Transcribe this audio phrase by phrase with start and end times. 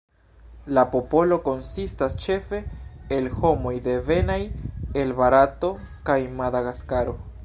[0.75, 2.61] La popolo konsistas ĉefe
[3.17, 4.39] el homoj devenaj
[5.03, 5.71] el Barato
[6.09, 7.19] kaj Madagaskaro.